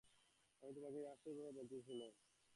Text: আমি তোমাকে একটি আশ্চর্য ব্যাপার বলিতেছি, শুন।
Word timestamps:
আমি 0.63 0.71
তোমাকে 0.75 0.97
একটি 0.97 1.09
আশ্চর্য 1.11 1.37
ব্যাপার 1.37 1.53
বলিতেছি, 1.57 1.83
শুন। 1.87 2.01